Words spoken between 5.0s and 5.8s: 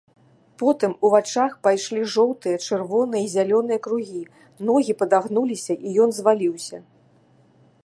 падагнуліся,